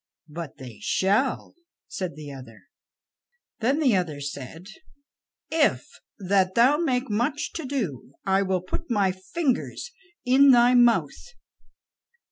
"But 0.27 0.57
they 0.57 0.79
shall," 0.81 1.53
said 1.87 2.15
the 2.15 2.31
other. 2.31 2.63
Then 3.59 3.77
the 3.79 3.95
other 3.95 4.19
said: 4.19 4.65
"If 5.51 5.85
that 6.17 6.55
thou 6.55 6.77
make 6.79 7.07
much 7.07 7.53
to 7.53 7.65
do, 7.65 8.13
I 8.25 8.41
will 8.41 8.61
put 8.61 8.89
my 8.89 9.11
fingers 9.11 9.91
in 10.25 10.49
thy 10.49 10.73
mouth." 10.73 11.35